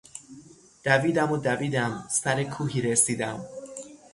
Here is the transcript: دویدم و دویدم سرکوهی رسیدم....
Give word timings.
دویدم 0.83 1.31
و 1.31 1.37
دویدم 1.37 2.07
سرکوهی 2.11 2.81
رسیدم.... 2.81 3.45